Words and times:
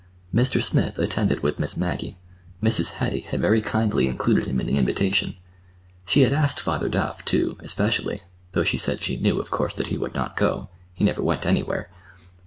Mr. 0.33 0.63
Smith 0.63 0.97
attended 0.97 1.43
with 1.43 1.59
Miss 1.59 1.77
Maggie. 1.77 2.17
Mrs. 2.59 2.93
Hattie 2.93 3.19
had 3.29 3.39
very 3.39 3.61
kindly 3.61 4.07
included 4.07 4.45
him 4.45 4.59
in 4.59 4.65
the 4.65 4.79
invitation. 4.79 5.35
She 6.07 6.21
had 6.21 6.33
asked 6.33 6.59
Father 6.59 6.89
Duff, 6.89 7.23
too, 7.23 7.55
especially, 7.59 8.23
though 8.53 8.63
she 8.63 8.79
said 8.79 8.99
she 9.01 9.17
knew, 9.17 9.39
of 9.39 9.51
course, 9.51 9.75
that 9.75 9.89
he 9.93 9.99
would 9.99 10.15
not 10.15 10.35
go—he 10.35 11.03
never 11.03 11.21
went 11.21 11.45
anywhere. 11.45 11.91